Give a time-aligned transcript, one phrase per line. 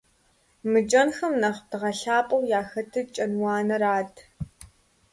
[0.71, 4.13] Мы кӀэнхэм нэхъ дгъэлъапӀэу яхэтыр «кӀэнуанэрат».